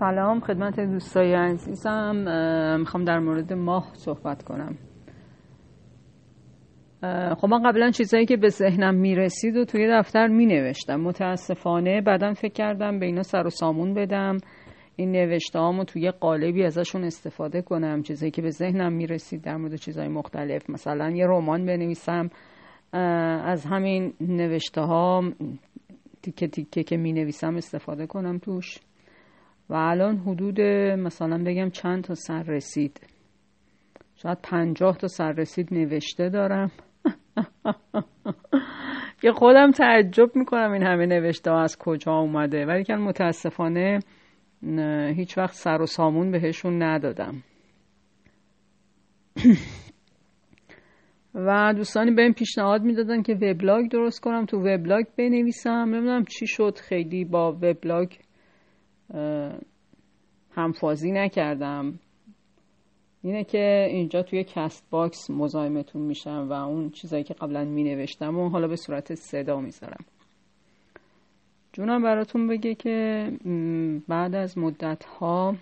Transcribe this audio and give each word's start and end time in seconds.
سلام 0.00 0.40
خدمت 0.40 0.80
دوستای 0.80 1.34
عزیزم 1.34 2.16
می‌خوام 2.80 3.04
در 3.04 3.18
مورد 3.18 3.52
ماه 3.52 3.90
صحبت 3.92 4.42
کنم. 4.42 4.76
خب 7.34 7.48
من 7.48 7.62
قبلا 7.62 7.90
چیزایی 7.90 8.26
که 8.26 8.36
به 8.36 8.48
ذهنم 8.48 8.94
می‌رسید 8.94 9.56
و 9.56 9.64
توی 9.64 9.88
دفتر 9.90 10.26
مینوشتم. 10.26 11.00
متاسفانه 11.00 12.00
بعدا 12.00 12.32
فکر 12.32 12.52
کردم 12.52 12.98
به 12.98 13.06
اینا 13.06 13.22
سر 13.22 13.46
و 13.46 13.50
سامون 13.50 13.94
بدم. 13.94 14.36
این 14.96 15.12
نوشته 15.12 15.58
هامو 15.58 15.84
توی 15.84 16.10
قالبی 16.10 16.64
ازشون 16.64 17.04
استفاده 17.04 17.62
کنم. 17.62 18.02
چیزایی 18.02 18.30
که 18.30 18.42
به 18.42 18.50
ذهنم 18.50 18.92
می‌رسید 18.92 19.42
در 19.42 19.56
مورد 19.56 19.74
چیزهای 19.74 20.08
مختلف. 20.08 20.70
مثلا 20.70 21.10
یه 21.10 21.26
رمان 21.26 21.66
بنویسم. 21.66 22.30
از 23.42 23.66
همین 23.66 24.12
نوشته 24.20 24.80
ها 24.80 25.24
تیکه 26.22 26.48
تیکه 26.48 26.82
که 26.82 26.96
می 26.96 27.12
نویسم 27.12 27.56
استفاده 27.56 28.06
کنم 28.06 28.38
توش. 28.38 28.78
و 29.70 29.74
الان 29.74 30.16
حدود 30.16 30.60
مثلا 31.00 31.44
بگم 31.44 31.70
چند 31.70 32.04
تا 32.04 32.14
سر 32.14 32.42
رسید. 32.42 33.00
شاید 34.14 34.38
پنجاه 34.42 34.96
تا 34.96 35.06
سر 35.06 35.32
رسید 35.32 35.74
نوشته 35.74 36.28
دارم. 36.28 36.70
که 39.22 39.32
خودم 39.32 39.70
تعجب 39.70 40.36
می‌کنم 40.36 40.72
این 40.72 40.82
همه 40.82 41.06
نوشته 41.06 41.50
از 41.50 41.78
کجا 41.78 42.12
اومده. 42.12 42.66
ولی 42.66 42.84
که 42.84 42.94
متاسفانه 42.94 44.00
هیچ 45.16 45.38
وقت 45.38 45.54
سر 45.54 45.82
و 45.82 45.86
سامون 45.86 46.30
بهشون 46.30 46.82
ندادم. 46.82 47.42
و 51.34 51.74
دوستانی 51.76 52.10
بهم 52.10 52.32
پیشنهاد 52.32 52.82
می‌دادن 52.82 53.22
که 53.22 53.34
وبلاگ 53.34 53.90
درست 53.90 54.20
کنم 54.20 54.46
تو 54.46 54.58
وبلاگ 54.58 55.04
بنویسم. 55.18 55.70
نمی‌دونم 55.70 56.24
چی 56.24 56.46
شد. 56.46 56.78
خیلی 56.78 57.24
با 57.24 57.52
وبلاگ 57.52 58.08
همفازی 60.58 61.12
نکردم. 61.12 61.98
اینه 63.22 63.44
که 63.44 63.86
اینجا 63.90 64.22
توی 64.22 64.44
Castbox 64.44 65.30
مزاحمتون 65.30 66.02
میشم 66.02 66.46
و 66.50 66.52
اون 66.52 66.90
چیزایی 66.90 67.24
که 67.24 67.34
قبلا 67.34 67.64
می 67.64 67.84
نوشتم 67.84 68.38
و 68.38 68.48
حالا 68.48 68.68
به 68.68 68.76
صورت 68.76 69.14
صدا 69.14 69.60
می‌ذارم. 69.60 70.04
جونم 71.72 72.02
براتون 72.02 72.46
بگه 72.46 72.74
که 72.74 73.28
بعد 74.08 74.34
از 74.34 74.58
مدت 74.58 75.04
ها 75.04 75.56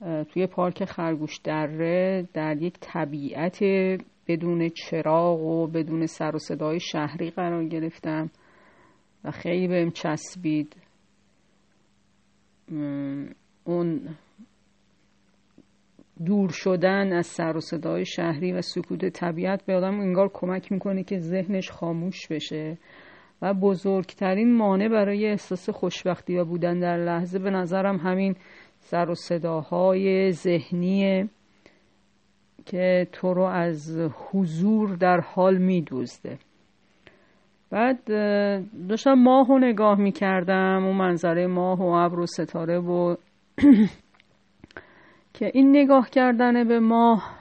توی 0.00 0.46
پارک 0.46 0.84
خرگوش 0.84 1.38
دره 1.44 2.28
در 2.34 2.62
یک 2.62 2.74
طبیعت 2.80 3.58
بدون 4.28 4.68
چراغ 4.68 5.40
و 5.40 5.66
بدون 5.66 6.06
سر 6.06 6.36
و 6.36 6.38
صدای 6.38 6.80
شهری 6.80 7.30
قرار 7.30 7.64
گرفتم 7.64 8.30
و 9.24 9.30
خیلی 9.30 9.68
بهم 9.68 9.90
چسبید 9.90 10.76
اون 13.64 14.16
دور 16.48 16.54
شدن 16.54 17.12
از 17.12 17.26
سر 17.26 17.56
و 17.56 17.60
صدای 17.60 18.04
شهری 18.06 18.52
و 18.52 18.62
سکوت 18.62 19.08
طبیعت 19.08 19.66
به 19.66 19.76
آدم 19.76 20.00
انگار 20.00 20.30
کمک 20.34 20.72
می‌کنه 20.72 21.02
که 21.02 21.18
ذهنش 21.18 21.70
خاموش 21.70 22.26
بشه 22.26 22.78
و 23.42 23.54
بزرگترین 23.54 24.56
مانع 24.56 24.88
برای 24.88 25.26
احساس 25.26 25.70
خوشبختی 25.70 26.36
و 26.36 26.44
بودن 26.44 26.78
در 26.78 26.96
لحظه 26.96 27.38
به 27.38 27.50
نظرم 27.50 27.96
همین 27.96 28.36
سر 28.78 29.10
و 29.10 29.14
صداهای 29.14 30.32
ذهنیه 30.32 31.28
که 32.66 33.06
تو 33.12 33.34
رو 33.34 33.42
از 33.42 33.98
حضور 34.30 34.96
در 34.96 35.20
حال 35.20 35.56
میدوزده. 35.58 36.38
بعد 37.70 38.04
داشتم 38.88 39.14
ماه 39.14 39.48
رو 39.48 39.58
نگاه 39.58 39.98
می‌کردم 40.00 40.84
اون 40.84 40.96
منظره 40.96 41.46
ماه 41.46 41.78
و 41.78 41.88
ابر 41.88 42.18
و 42.18 42.26
ستاره 42.26 42.78
و 42.78 43.16
که 45.34 45.50
این 45.54 45.76
نگاه 45.76 46.10
کردن 46.10 46.68
به 46.68 46.80
ماه 46.80 47.38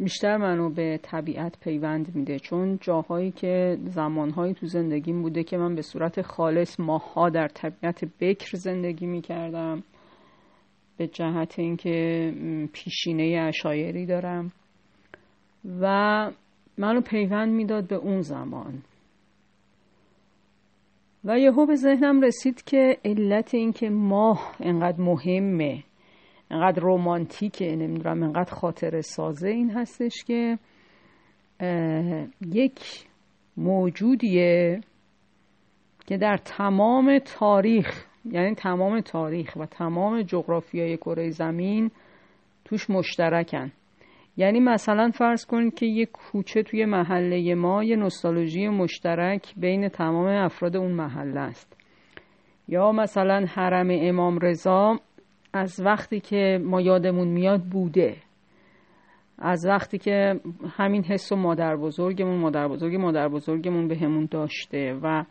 بیشتر 0.00 0.36
منو 0.36 0.70
به 0.70 1.00
طبیعت 1.02 1.60
پیوند 1.60 2.14
میده. 2.14 2.38
چون 2.38 2.78
جاهایی 2.80 3.30
که 3.30 3.78
زمانهایی 3.84 4.54
تو 4.54 4.66
زندگیم 4.66 5.22
بوده 5.22 5.44
که 5.44 5.56
من 5.56 5.74
به 5.74 5.82
صورت 5.82 6.22
خالص 6.22 6.80
ماها 6.80 7.30
در 7.30 7.48
طبیعت 7.48 8.04
بکر 8.20 8.56
زندگی 8.56 9.06
می‌کردم 9.06 9.82
به 10.96 11.06
جهت 11.06 11.58
اینکه 11.58 12.32
پیشینه 12.72 13.40
اشایری 13.48 14.06
دارم. 14.06 14.52
و 15.80 16.30
منو 16.78 17.00
پیوند 17.00 17.52
می‌داد 17.52 17.88
به 17.88 17.96
اون 17.96 18.20
زمان. 18.20 18.82
و 21.24 21.38
یهو 21.38 21.66
به 21.66 21.74
ذهنم 21.74 22.20
رسید 22.20 22.62
که 22.62 22.98
علت 23.04 23.54
اینکه 23.54 23.90
ماه 23.90 24.56
انقدر 24.60 25.00
مهمه. 25.00 25.84
انقدر 26.50 26.82
رومانتیکه 26.82 27.76
نمی‌دونم 27.76 28.22
انقدر 28.22 28.52
خاطر 28.52 29.00
سازه 29.00 29.48
این 29.48 29.70
هستش 29.70 30.24
که 30.24 30.58
یک 32.52 33.06
موجودیه 33.56 34.80
که 36.06 36.16
در 36.16 36.36
تمام 36.36 37.18
تاریخ 37.18 38.06
یعنی 38.24 38.54
تمام 38.54 39.00
تاریخ 39.00 39.56
و 39.56 39.66
تمام 39.66 40.22
جغرافیای 40.22 40.96
کره 40.96 41.30
زمین 41.30 41.90
توش 42.64 42.90
مشترکن. 42.90 43.72
یعنی 44.36 44.60
مثلا 44.60 45.10
فرض 45.10 45.46
کنید 45.46 45.74
که 45.74 45.86
یک 45.86 46.10
کوچه 46.10 46.62
توی 46.62 46.84
محله 46.84 47.54
ما 47.54 47.84
یه 47.84 47.96
نوستالژی 47.96 48.68
مشترک 48.68 49.54
بین 49.56 49.88
تمام 49.88 50.26
افراد 50.26 50.76
اون 50.76 50.92
محله 50.92 51.40
است. 51.40 51.76
یا 52.68 52.92
مثلا 52.92 53.46
حرم 53.48 53.88
امام 53.90 54.38
رضا 54.38 55.00
از 55.54 55.80
وقتی 55.84 56.20
که 56.20 56.60
ما 56.64 56.80
یادمون 56.80 57.28
میاد 57.28 57.62
بوده. 57.62 58.16
از 59.38 59.66
وقتی 59.66 59.98
که 59.98 60.40
همین 60.76 61.04
حس 61.04 61.32
و 61.32 61.36
مادر 61.36 61.76
بزرگمون 61.76 62.38
مادر 62.38 62.68
بزرگ 62.68 62.96
مادر 62.96 63.28
بزرگمون 63.28 63.88
به 63.88 63.96
همون 63.96 64.28
داشته 64.30 64.98
و 65.02 65.24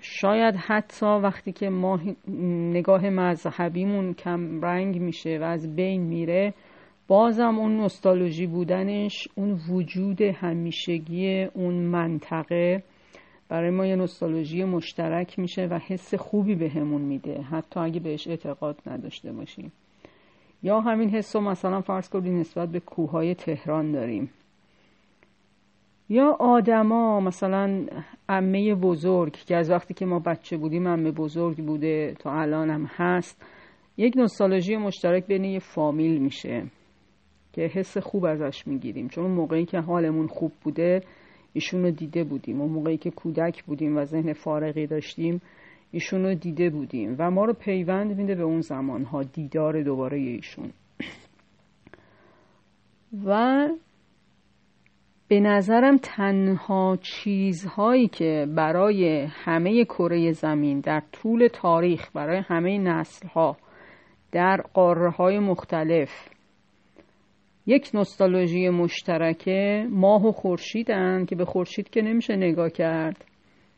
شاید 0.00 0.56
حتی 0.56 1.06
وقتی 1.06 1.52
که 1.52 1.68
ما 1.68 2.00
نگاه 2.72 3.10
مذهبیمون 3.10 4.14
کم 4.14 4.60
رنگ 4.60 5.00
میشه 5.00 5.38
و 5.40 5.44
از 5.44 5.76
بین 5.76 6.02
میره 6.02 6.54
بازم 7.08 7.58
اون 7.58 7.76
نوستالژی 7.76 8.46
بودنش 8.46 9.28
اون 9.34 9.60
وجود 9.70 10.22
همیشگی 10.22 11.44
اون 11.44 11.74
منطقه 11.74 12.82
برای 13.52 13.70
ما 13.70 13.86
یه 13.86 13.96
نوستالژی 13.96 14.64
مشترک 14.64 15.38
میشه 15.38 15.66
و 15.66 15.78
حس 15.78 16.14
خوبی 16.14 16.54
بهمون 16.54 17.02
به 17.02 17.08
میده. 17.08 17.42
حتی 17.42 17.80
اگه 17.80 18.00
بهش 18.00 18.28
اعتقاد 18.28 18.76
نداشته 18.86 19.32
باشیم. 19.32 19.72
یا 20.62 20.80
همین 20.80 21.10
حس 21.10 21.36
رو 21.36 21.42
مثلا 21.42 21.80
فرض 21.80 22.08
کنید 22.08 22.32
نسبت 22.32 22.68
به 22.68 22.80
کوههای 22.80 23.34
تهران 23.34 23.92
داریم. 23.92 24.30
یا 26.08 26.36
آدما 26.40 27.20
مثلا 27.20 27.86
عمه 28.28 28.74
بزرگ 28.74 29.32
که 29.32 29.56
از 29.56 29.70
وقتی 29.70 29.94
که 29.94 30.06
ما 30.06 30.18
بچه 30.18 30.56
بودیم 30.56 30.88
عمه 30.88 31.10
بزرگ 31.10 31.56
بوده 31.56 32.14
تا 32.18 32.32
الان 32.32 32.70
هم 32.70 32.84
هست 32.96 33.44
یک 33.96 34.16
نوستالژی 34.16 34.76
مشترک 34.76 35.26
بین 35.26 35.44
یه 35.44 35.58
فامیل 35.58 36.18
میشه 36.18 36.66
که 37.52 37.62
حس 37.62 37.98
خوب 37.98 38.24
ازش 38.24 38.66
می‌گیریم. 38.66 39.08
چون 39.08 39.30
موقعی 39.30 39.64
که 39.64 39.78
حالمون 39.78 40.26
خوب 40.26 40.52
بوده 40.64 41.02
ایشون 41.52 41.82
رو 41.82 41.90
دیده 41.90 42.24
بودیم. 42.24 42.60
اون 42.60 42.70
موقعی 42.70 42.96
که 42.96 43.10
کودک 43.10 43.64
بودیم 43.64 43.96
و 43.96 44.04
ذهن 44.04 44.32
فارغی 44.32 44.86
داشتیم 44.86 45.40
ایشون 45.90 46.22
رو 46.22 46.34
دیده 46.34 46.70
بودیم 46.70 47.16
و 47.18 47.30
ما 47.30 47.44
رو 47.44 47.52
پیوند 47.52 48.16
میده 48.16 48.34
به 48.34 48.42
اون 48.42 48.60
زمان 48.60 49.04
ها 49.04 49.22
دیدار 49.22 49.82
دوباره 49.82 50.18
ایشون. 50.18 50.70
و 53.26 53.68
به 55.28 55.40
نظرم 55.40 55.96
تنها 55.96 56.98
چیزهایی 57.02 58.08
که 58.08 58.46
برای 58.56 59.26
همه 59.30 59.84
کره 59.84 60.32
زمین 60.32 60.80
در 60.80 61.02
طول 61.12 61.48
تاریخ 61.52 62.10
برای 62.14 62.42
همه 62.46 62.78
نسل 62.78 63.28
ها 63.28 63.56
در 64.32 64.64
قاره 64.74 65.10
های 65.10 65.38
مختلف 65.38 66.28
یک 67.66 67.90
نوستالژی 67.94 68.68
مشترکه 68.68 69.86
ماه 69.90 70.26
و 70.26 70.32
خورشیدن 70.32 71.24
که 71.24 71.36
به 71.36 71.44
خورشید 71.44 71.90
که 71.90 72.02
نمیشه 72.02 72.36
نگاه 72.36 72.70
کرد. 72.70 73.24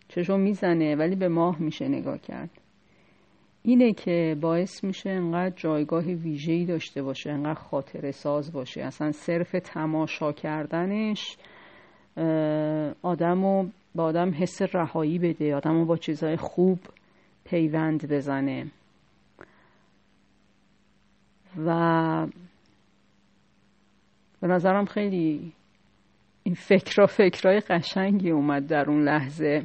چشم 0.09 0.41
می‌زنه 0.41 0.97
ولی 0.97 1.17
به 1.17 1.29
ماه 1.29 1.63
میشه 1.63 1.89
نگاه 1.89 2.19
کرد. 2.19 2.51
اینه 3.63 3.93
که 3.93 4.37
باعث 4.41 4.85
میشه 4.85 5.11
انقدر 5.11 5.55
جایگاه 5.57 6.05
ویژه‌ای 6.05 6.65
داشته 6.65 7.03
باشه 7.03 7.31
انقدر 7.31 7.61
خاطره 7.61 8.11
ساز 8.11 8.53
باشه. 8.53 8.83
اصلا 8.83 9.13
صرف 9.13 9.51
تماشا 9.65 10.33
کردنش 10.33 11.37
آدمو 13.03 13.69
با 13.95 14.05
آدم 14.05 14.31
حس 14.31 14.63
رهایی 14.63 15.19
بده 15.19 15.55
آدمو 15.55 15.85
با 15.85 15.97
چیزهای 15.97 16.37
خوب 16.37 16.79
پیوند 17.45 18.13
بزنه. 18.13 18.67
و 21.67 22.27
به 24.45 24.51
نظرم 24.51 24.85
خیلی 24.85 25.53
این 26.43 26.55
فکرها 26.55 27.07
فکرهای 27.07 27.61
قشنگی 27.61 28.31
اومد 28.31 28.67
در 28.67 28.91
اون 28.91 29.03
لحظه. 29.03 29.63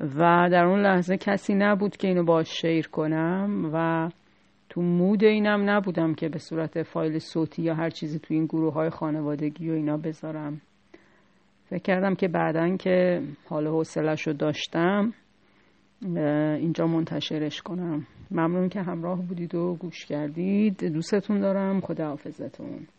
و 0.00 0.48
در 0.52 0.64
اون 0.64 0.80
لحظه 0.80 1.16
کسی 1.16 1.54
نبود 1.54 1.96
که 1.96 2.08
اینو 2.08 2.24
باش 2.24 2.60
شیر 2.60 2.88
کنم 2.88 3.70
و 3.72 4.08
تو 4.68 4.82
مود 4.82 5.24
اینم 5.24 5.70
نبودم 5.70 6.14
که 6.14 6.28
به 6.28 6.38
صورت 6.38 6.82
فایل 6.82 7.18
صوتی 7.18 7.62
یا 7.62 7.74
هر 7.74 7.90
چیزی 7.90 8.18
تو 8.18 8.34
این 8.34 8.44
گروه 8.44 8.72
های 8.72 8.90
خانوادگی 8.90 9.70
و 9.70 9.72
اینا 9.72 9.96
بذارم. 9.96 10.60
فکر 11.64 11.82
کردم 11.82 12.14
که 12.14 12.28
بعدا 12.28 12.76
که 12.76 13.22
حال 13.48 13.66
حوصلش 13.66 14.26
رو 14.26 14.32
داشتم 14.32 15.12
اینجا 16.56 16.86
منتشرش 16.86 17.62
کنم. 17.62 18.06
ممنون 18.30 18.68
که 18.68 18.82
همراه 18.82 19.22
بودید 19.22 19.54
و 19.54 19.74
گوش 19.74 20.06
کردید. 20.06 20.84
دوستتون 20.84 21.40
دارم. 21.40 21.80
خدا 21.80 22.08
حافظتون 22.08 22.86